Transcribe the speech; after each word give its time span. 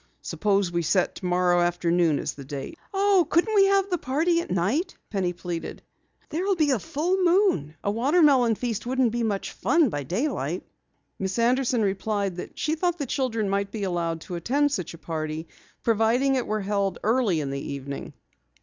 "Suppose 0.23 0.71
we 0.71 0.81
set 0.81 1.13
tomorrow 1.13 1.61
afternoon 1.61 2.17
as 2.17 2.33
the 2.33 2.43
date." 2.43 2.79
"Oh, 2.91 3.27
can't 3.31 3.45
we 3.53 3.65
have 3.67 3.87
the 3.91 3.99
party 3.99 4.41
at 4.41 4.49
night?" 4.49 4.97
Penny 5.11 5.31
pleaded. 5.31 5.83
"There 6.29 6.41
will 6.43 6.55
be 6.55 6.71
a 6.71 6.79
full 6.79 7.23
moon. 7.23 7.75
A 7.83 7.91
watermelon 7.91 8.55
feast 8.55 8.87
wouldn't 8.87 9.11
be 9.11 9.21
much 9.21 9.51
fun 9.51 9.89
by 9.89 10.01
daylight." 10.01 10.63
Miss 11.19 11.37
Anderson 11.37 11.83
replied 11.83 12.37
that 12.37 12.57
she 12.57 12.73
thought 12.73 12.97
the 12.97 13.05
children 13.05 13.47
might 13.47 13.69
be 13.71 13.83
allowed 13.83 14.21
to 14.21 14.33
attend 14.33 14.71
such 14.71 14.95
a 14.95 14.97
party, 14.97 15.47
providing 15.83 16.33
it 16.33 16.47
were 16.47 16.61
held 16.61 16.97
early 17.03 17.39
in 17.39 17.51
the 17.51 17.61
evening. 17.61 18.13